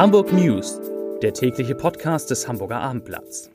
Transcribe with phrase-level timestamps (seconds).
[0.00, 0.80] Hamburg News,
[1.20, 3.50] der tägliche Podcast des Hamburger Abendblatts.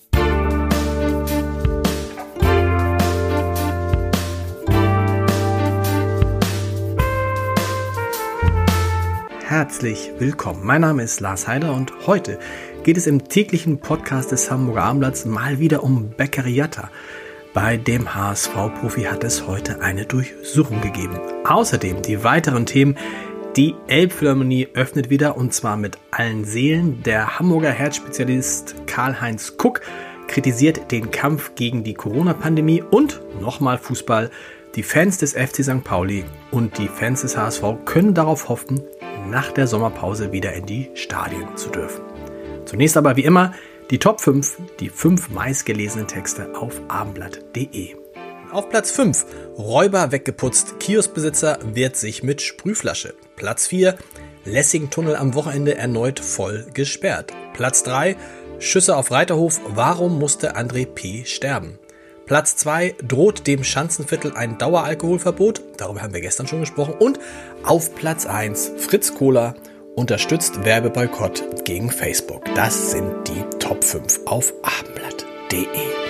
[9.44, 10.64] Herzlich willkommen.
[10.64, 12.38] Mein Name ist Lars Heider und heute
[12.84, 16.92] geht es im täglichen Podcast des Hamburger Abendblatts mal wieder um Beccariata.
[17.56, 21.18] Bei dem HSV-Profi hat es heute eine Durchsuchung gegeben.
[21.46, 22.98] Außerdem die weiteren Themen,
[23.56, 27.02] die Elbphilharmonie öffnet wieder und zwar mit allen Seelen.
[27.04, 29.82] Der Hamburger Herzspezialist Karl-Heinz Kuck
[30.28, 34.30] kritisiert den Kampf gegen die Corona-Pandemie und nochmal Fußball.
[34.76, 35.84] Die Fans des FC St.
[35.84, 38.82] Pauli und die Fans des HSV können darauf hoffen,
[39.30, 42.04] nach der Sommerpause wieder in die Stadien zu dürfen.
[42.66, 43.54] Zunächst aber wie immer
[43.90, 48.05] die Top 5, die 5 meistgelesenen Texte auf abendblatt.de.
[48.56, 49.26] Auf Platz 5
[49.58, 53.14] Räuber weggeputzt, Kioskbesitzer wehrt sich mit Sprühflasche.
[53.36, 53.98] Platz 4
[54.46, 57.34] Lessing-Tunnel am Wochenende erneut voll gesperrt.
[57.52, 58.16] Platz 3
[58.60, 61.26] Schüsse auf Reiterhof, warum musste André P.
[61.26, 61.80] sterben?
[62.28, 66.94] Platz 2 droht dem Schanzenviertel ein Daueralkoholverbot, darüber haben wir gestern schon gesprochen.
[66.98, 67.20] Und
[67.64, 69.56] auf Platz 1 Fritz Kohler
[69.98, 72.46] unterstützt Werbeboykott gegen Facebook.
[72.56, 76.05] Das sind die Top 5 auf abendblatt.de.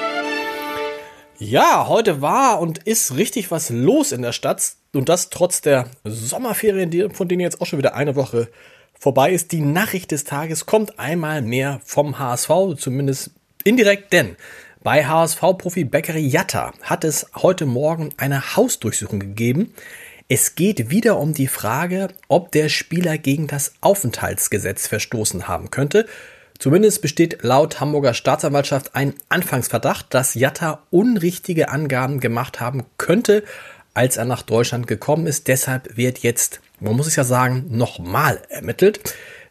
[1.38, 5.89] Ja, heute war und ist richtig was los in der Stadt und das trotz der
[6.05, 8.47] Sommerferien, von denen jetzt auch schon wieder eine Woche
[8.97, 9.52] vorbei ist.
[9.52, 13.31] Die Nachricht des Tages kommt einmal mehr vom HSV, zumindest
[13.66, 14.38] indirekt, denn
[14.81, 19.73] bei HSV-Profi Beccari Jatta hat es heute Morgen eine Hausdurchsuchung gegeben.
[20.30, 26.06] Es geht wieder um die Frage, ob der Spieler gegen das Aufenthaltsgesetz verstoßen haben könnte.
[26.59, 33.44] Zumindest besteht laut Hamburger Staatsanwaltschaft ein Anfangsverdacht, dass Jatta unrichtige Angaben gemacht haben könnte,
[33.94, 35.47] als er nach Deutschland gekommen ist.
[35.47, 39.00] Deshalb wird jetzt, man muss es ja sagen, nochmal ermittelt.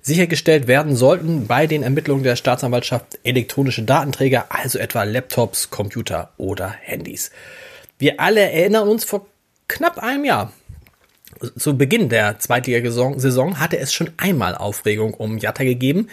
[0.01, 6.69] Sichergestellt werden sollten bei den Ermittlungen der Staatsanwaltschaft elektronische Datenträger, also etwa Laptops, Computer oder
[6.69, 7.31] Handys.
[7.99, 9.27] Wir alle erinnern uns vor
[9.69, 10.53] knapp einem Jahr.
[11.57, 16.09] Zu Beginn der Zweitligasaison hatte es schon einmal Aufregung um Jatta gegeben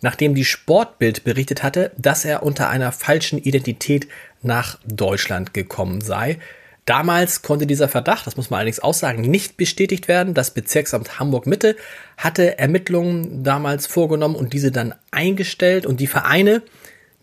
[0.00, 4.08] nachdem die Sportbild berichtet hatte, dass er unter einer falschen Identität
[4.42, 6.38] nach Deutschland gekommen sei.
[6.86, 10.34] Damals konnte dieser Verdacht, das muss man allerdings auch sagen, nicht bestätigt werden.
[10.34, 11.74] Das Bezirksamt Hamburg Mitte
[12.16, 16.62] hatte Ermittlungen damals vorgenommen und diese dann eingestellt und die Vereine,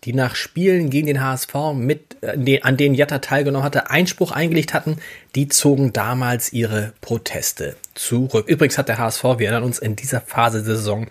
[0.04, 4.74] die nach Spielen gegen den HSV mit, äh, an denen Jatta teilgenommen hatte, Einspruch eingelegt
[4.74, 4.98] hatten,
[5.34, 8.46] die zogen damals ihre Proteste zurück.
[8.46, 11.06] Übrigens hat der HSV, wir erinnern uns, in dieser Phase der Saison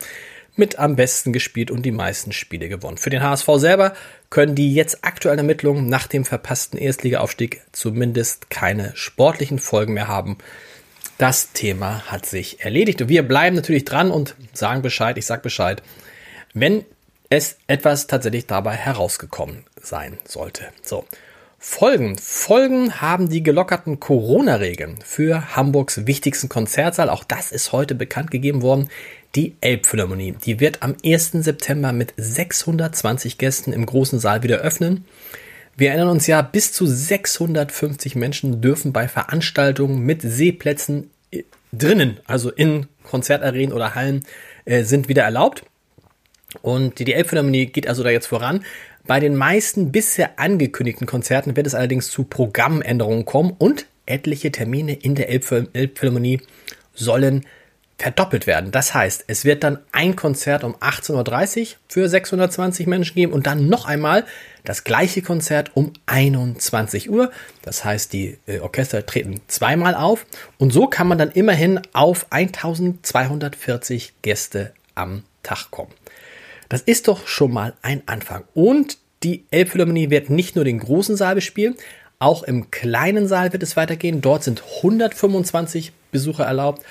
[0.56, 2.98] mit am besten gespielt und die meisten Spiele gewonnen.
[2.98, 3.94] Für den HSV selber
[4.30, 10.38] können die jetzt aktuellen Ermittlungen nach dem verpassten Erstligaaufstieg zumindest keine sportlichen Folgen mehr haben.
[11.18, 15.42] Das Thema hat sich erledigt und wir bleiben natürlich dran und sagen Bescheid, ich sag
[15.42, 15.82] Bescheid,
[16.54, 16.86] wenn
[17.30, 20.66] es etwas tatsächlich dabei herausgekommen sein sollte.
[20.84, 21.06] So.
[21.66, 22.18] Folgen.
[22.18, 27.10] Folgen haben die gelockerten Corona-Regeln für Hamburgs wichtigsten Konzertsaal.
[27.10, 28.90] Auch das ist heute bekannt gegeben worden
[29.34, 30.34] die Elbphilharmonie.
[30.44, 31.32] Die wird am 1.
[31.32, 35.06] September mit 620 Gästen im großen Saal wieder öffnen.
[35.78, 42.20] Wir erinnern uns ja, bis zu 650 Menschen dürfen bei Veranstaltungen mit Seeplätzen äh, drinnen,
[42.28, 44.26] also in Konzertarenen oder Hallen,
[44.66, 45.64] äh, sind wieder erlaubt.
[46.62, 48.64] Und die Elbphilharmonie geht also da jetzt voran.
[49.06, 54.94] Bei den meisten bisher angekündigten Konzerten wird es allerdings zu Programmänderungen kommen und etliche Termine
[54.94, 56.42] in der Elbphilharmonie
[56.94, 57.46] sollen
[57.98, 58.72] verdoppelt werden.
[58.72, 63.48] Das heißt, es wird dann ein Konzert um 18.30 Uhr für 620 Menschen geben und
[63.48, 64.26] dann noch einmal
[64.64, 67.32] das gleiche Konzert um 21 Uhr.
[67.62, 70.26] Das heißt, die äh, Orchester treten zweimal auf
[70.58, 75.92] und so kann man dann immerhin auf 1240 Gäste am Tag kommen.
[76.70, 78.44] Das ist doch schon mal ein Anfang.
[78.54, 81.76] Und die Elbphilharmonie wird nicht nur den großen Saal bespielen,
[82.20, 84.22] auch im kleinen Saal wird es weitergehen.
[84.22, 86.82] Dort sind 125 Besucher erlaubt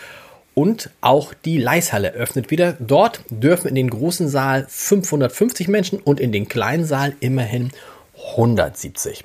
[0.54, 2.76] und auch die Leishalle öffnet wieder.
[2.78, 7.70] Dort dürfen in den großen Saal 550 Menschen und in den kleinen Saal immerhin
[8.32, 9.24] 170.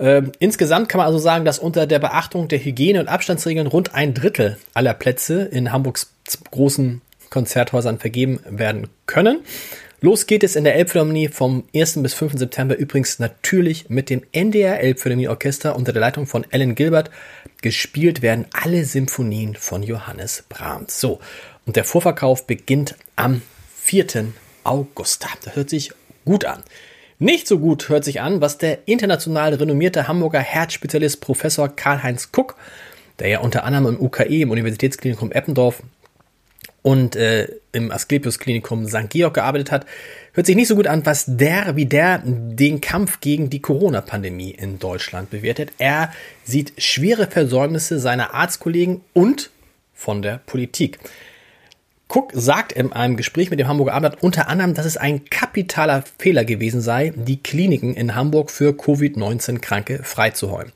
[0.00, 3.94] Ähm, insgesamt kann man also sagen, dass unter der Beachtung der Hygiene- und Abstandsregeln rund
[3.94, 6.12] ein Drittel aller Plätze in Hamburgs
[6.50, 9.40] großen Konzerthäusern vergeben werden können.
[10.00, 12.02] Los geht es in der Elbphilharmonie vom 1.
[12.02, 12.34] bis 5.
[12.38, 17.10] September übrigens natürlich mit dem NDR Elbphilharmonie Orchester unter der Leitung von Ellen Gilbert.
[17.62, 21.00] Gespielt werden alle Symphonien von Johannes Brahms.
[21.00, 21.18] So,
[21.66, 23.42] und der Vorverkauf beginnt am
[23.74, 24.32] 4.
[24.62, 25.26] August.
[25.44, 25.90] Das hört sich
[26.24, 26.62] gut an.
[27.18, 32.54] Nicht so gut hört sich an, was der international renommierte Hamburger Herzspezialist Professor Karl-Heinz Kuck,
[33.18, 35.82] der ja unter anderem im UKE, im Universitätsklinikum Eppendorf,
[36.82, 39.10] und äh, im Asklepios Klinikum St.
[39.10, 39.86] Georg gearbeitet hat,
[40.32, 44.52] hört sich nicht so gut an, was der, wie der den Kampf gegen die Corona-Pandemie
[44.52, 45.72] in Deutschland bewertet.
[45.78, 46.12] Er
[46.44, 49.50] sieht schwere Versäumnisse seiner Arztkollegen und
[49.94, 50.98] von der Politik.
[52.08, 56.04] Cook sagt in einem Gespräch mit dem Hamburger Abendblatt unter anderem, dass es ein kapitaler
[56.18, 60.72] Fehler gewesen sei, die Kliniken in Hamburg für Covid-19-Kranke freizuräumen.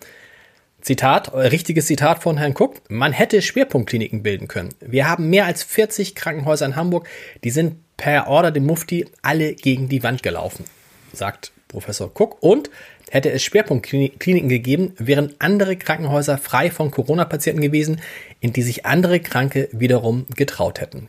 [0.83, 2.83] Zitat, richtiges Zitat von Herrn Cook.
[2.89, 4.75] Man hätte Schwerpunktkliniken bilden können.
[4.81, 7.09] Wir haben mehr als 40 Krankenhäuser in Hamburg,
[7.45, 10.65] die sind per Order dem Mufti alle gegen die Wand gelaufen,
[11.13, 12.43] sagt Professor Cook.
[12.43, 12.69] Und
[13.11, 18.01] hätte es Schwerpunktkliniken gegeben, wären andere Krankenhäuser frei von Corona-Patienten gewesen,
[18.41, 21.09] in die sich andere Kranke wiederum getraut hätten.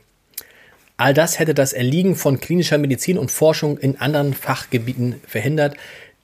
[0.97, 5.75] All das hätte das Erliegen von klinischer Medizin und Forschung in anderen Fachgebieten verhindert.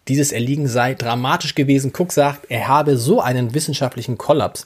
[0.10, 1.94] Dieses Erliegen sei dramatisch gewesen.
[1.96, 4.66] Cook sagt, er habe so einen wissenschaftlichen Kollaps,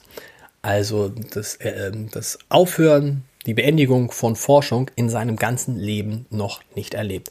[0.62, 6.94] also das, äh, das Aufhören, die Beendigung von Forschung in seinem ganzen Leben noch nicht
[6.94, 7.30] erlebt.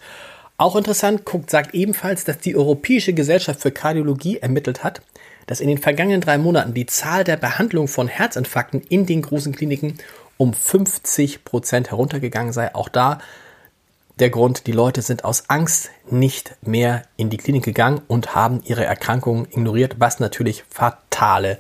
[0.59, 5.01] Auch interessant, Cook sagt ebenfalls, dass die Europäische Gesellschaft für Kardiologie ermittelt hat,
[5.47, 9.57] dass in den vergangenen drei Monaten die Zahl der Behandlung von Herzinfarkten in den großen
[9.57, 9.97] Kliniken
[10.37, 12.75] um 50 Prozent heruntergegangen sei.
[12.75, 13.19] Auch da
[14.19, 18.63] der Grund, die Leute sind aus Angst nicht mehr in die Klinik gegangen und haben
[18.65, 21.59] ihre Erkrankungen ignoriert, was natürlich fatale,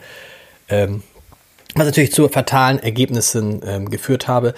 [0.68, 1.02] ähm,
[1.74, 4.54] was natürlich zu fatalen Ergebnissen ähm, geführt habe.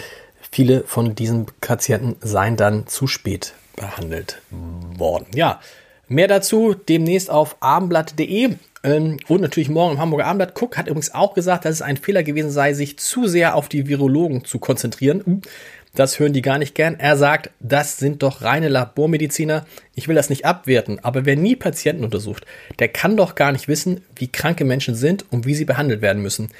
[0.50, 5.26] Viele von diesen Patienten seien dann zu spät behandelt worden.
[5.35, 5.61] Ja,
[6.08, 10.61] mehr dazu demnächst auf abendblatt.de ähm, und natürlich morgen im Hamburger Abendblatt.
[10.61, 13.69] Cook hat übrigens auch gesagt, dass es ein Fehler gewesen sei, sich zu sehr auf
[13.69, 15.43] die Virologen zu konzentrieren.
[15.94, 16.99] Das hören die gar nicht gern.
[16.99, 19.64] Er sagt, das sind doch reine Labormediziner.
[19.94, 22.44] Ich will das nicht abwerten, aber wer nie Patienten untersucht,
[22.81, 26.23] der kann doch gar nicht wissen, wie kranke Menschen sind und wie sie behandelt werden
[26.23, 26.50] müssen.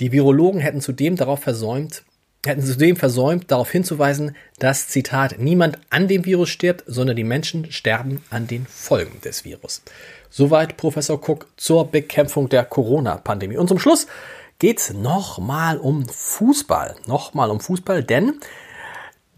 [0.00, 2.02] Die Virologen hätten zudem darauf versäumt,
[2.44, 7.70] hätten zudem versäumt, darauf hinzuweisen, dass, Zitat, niemand an dem Virus stirbt, sondern die Menschen
[7.72, 9.82] sterben an den Folgen des Virus.
[10.28, 13.56] Soweit Professor Cook zur Bekämpfung der Corona-Pandemie.
[13.56, 14.06] Und zum Schluss
[14.58, 16.96] geht's nochmal um Fußball.
[17.06, 18.40] Nochmal um Fußball, denn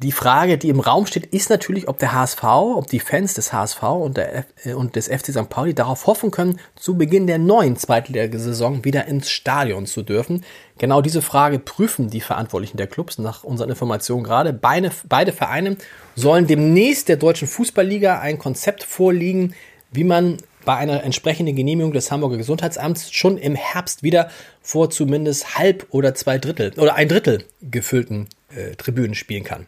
[0.00, 3.52] die Frage, die im Raum steht, ist natürlich, ob der HSV, ob die Fans des
[3.52, 5.48] HSV und, der F äh, und des FC St.
[5.48, 10.44] Pauli darauf hoffen können, zu Beginn der neuen Zweitliga-Saison wieder ins Stadion zu dürfen.
[10.78, 14.52] Genau diese Frage prüfen die Verantwortlichen der Clubs nach unseren Informationen gerade.
[14.52, 15.76] Beide, beide Vereine
[16.14, 19.56] sollen demnächst der deutschen Fußballliga ein Konzept vorliegen,
[19.90, 20.36] wie man
[20.68, 24.30] bei einer entsprechenden Genehmigung des Hamburger Gesundheitsamts schon im Herbst wieder
[24.60, 29.64] vor zumindest halb oder zwei Drittel oder ein Drittel gefüllten äh, Tribünen spielen kann.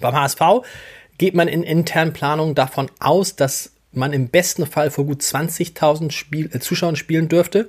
[0.00, 0.40] Beim HSV
[1.18, 6.10] geht man in internen Planungen davon aus, dass man im besten Fall vor gut 20.000
[6.10, 7.68] Spiel, äh, Zuschauern spielen dürfte.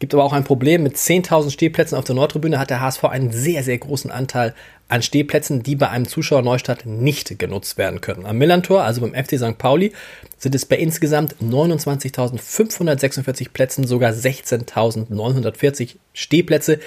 [0.00, 0.82] Gibt aber auch ein Problem.
[0.82, 4.54] Mit 10.000 Stehplätzen auf der Nordtribüne hat der HSV einen sehr, sehr großen Anteil
[4.88, 8.26] an Stehplätzen, die bei einem Zuschauer Neustadt nicht genutzt werden können.
[8.26, 9.58] Am Millantor, also beim FC St.
[9.58, 9.92] Pauli,
[10.38, 16.80] sind es bei insgesamt 29.546 Plätzen sogar 16.940 Stehplätze,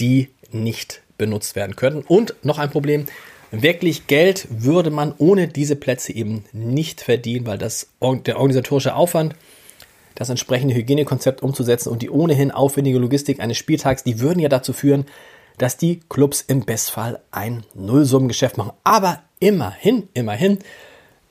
[0.00, 2.02] die nicht benutzt werden können.
[2.02, 3.06] Und noch ein Problem,
[3.60, 9.36] Wirklich Geld würde man ohne diese Plätze eben nicht verdienen, weil das, der organisatorische Aufwand,
[10.14, 14.72] das entsprechende Hygienekonzept umzusetzen und die ohnehin aufwendige Logistik eines Spieltags, die würden ja dazu
[14.72, 15.06] führen,
[15.58, 18.72] dass die Clubs im Bestfall ein Nullsummengeschäft machen.
[18.82, 20.58] Aber immerhin, immerhin,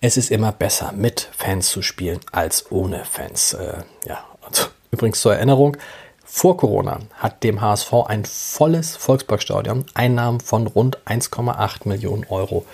[0.02, 3.54] es ist immer besser mit Fans zu spielen als ohne Fans.
[3.54, 5.78] Äh, ja, also, übrigens zur Erinnerung,
[6.26, 12.66] vor Corona hat dem HSV ein volles Volksparkstadion Einnahmen von rund 1,8 Millionen Euro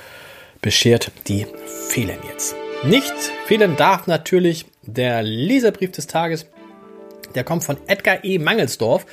[0.61, 1.11] beschert.
[1.27, 1.45] Die
[1.89, 2.55] fehlen jetzt.
[2.83, 3.13] Nicht
[3.45, 6.45] fehlen darf natürlich der Leserbrief des Tages.
[7.35, 8.39] Der kommt von Edgar E.
[8.39, 9.05] Mangelsdorf.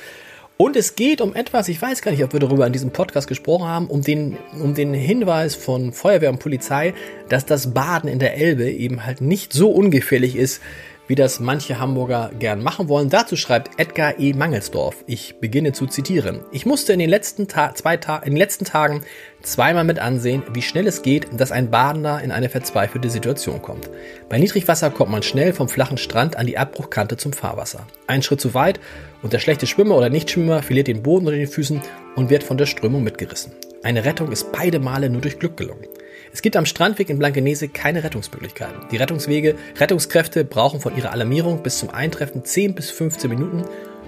[0.57, 3.27] Und es geht um etwas, ich weiß gar nicht, ob wir darüber in diesem Podcast
[3.27, 6.95] gesprochen haben, um den, um den Hinweis von Feuerwehr und Polizei,
[7.29, 10.61] dass das Baden in der Elbe eben halt nicht so ungefährlich ist,
[11.07, 13.09] wie das manche Hamburger gern machen wollen.
[13.09, 14.33] Dazu schreibt Edgar E.
[14.33, 15.03] Mangelsdorf.
[15.07, 16.41] Ich beginne zu zitieren.
[16.51, 19.03] Ich musste in den letzten, Ta zwei Ta in den letzten Tagen
[19.41, 23.89] zweimal mit ansehen, wie schnell es geht, dass ein Badender in eine verzweifelte Situation kommt.
[24.29, 27.87] Bei Niedrigwasser kommt man schnell vom flachen Strand an die Abbruchkante zum Fahrwasser.
[28.07, 28.79] Ein Schritt zu weit
[29.21, 31.81] und der schlechte Schwimmer oder Nichtschwimmer verliert den Boden unter den Füßen
[32.15, 33.53] und wird von der Strömung mitgerissen.
[33.83, 35.85] Eine Rettung ist beide Male nur durch Glück gelungen.
[36.31, 38.87] Es gibt am Strandweg in Blankenese keine Rettungsmöglichkeiten.
[38.91, 43.63] Die Rettungswege, Rettungskräfte brauchen von ihrer Alarmierung bis zum Eintreffen 10 bis 15 Minuten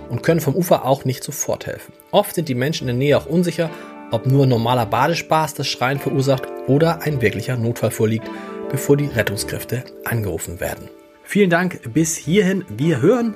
[0.09, 1.93] und können vom Ufer auch nicht sofort helfen.
[2.11, 3.69] Oft sind die Menschen in der Nähe auch unsicher,
[4.11, 8.29] ob nur normaler Badespaß das Schreien verursacht oder ein wirklicher Notfall vorliegt,
[8.69, 10.89] bevor die Rettungskräfte angerufen werden.
[11.23, 12.65] Vielen Dank bis hierhin.
[12.69, 13.35] Wir hören,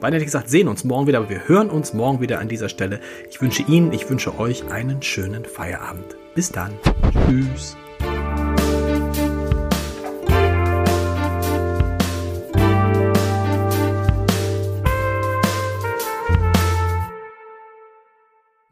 [0.00, 3.00] beinahe gesagt, sehen uns morgen wieder, aber wir hören uns morgen wieder an dieser Stelle.
[3.30, 6.16] Ich wünsche Ihnen, ich wünsche euch einen schönen Feierabend.
[6.34, 6.72] Bis dann.
[7.28, 7.76] Tschüss.